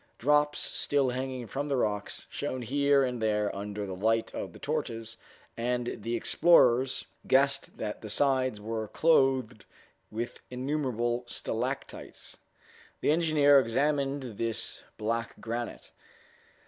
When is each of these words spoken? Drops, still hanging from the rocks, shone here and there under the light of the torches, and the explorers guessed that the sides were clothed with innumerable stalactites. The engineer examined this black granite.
Drops, 0.17 0.59
still 0.59 1.09
hanging 1.11 1.45
from 1.45 1.67
the 1.67 1.75
rocks, 1.77 2.25
shone 2.31 2.63
here 2.63 3.03
and 3.03 3.21
there 3.21 3.55
under 3.55 3.85
the 3.85 3.93
light 3.95 4.33
of 4.33 4.51
the 4.51 4.57
torches, 4.57 5.15
and 5.55 5.97
the 6.01 6.15
explorers 6.15 7.05
guessed 7.27 7.77
that 7.77 8.01
the 8.01 8.09
sides 8.09 8.59
were 8.59 8.87
clothed 8.87 9.63
with 10.09 10.41
innumerable 10.49 11.23
stalactites. 11.27 12.37
The 13.01 13.11
engineer 13.11 13.59
examined 13.59 14.39
this 14.39 14.81
black 14.97 15.39
granite. 15.39 15.91